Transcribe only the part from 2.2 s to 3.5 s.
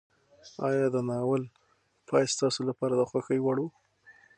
ستاسو لپاره د خوښۍ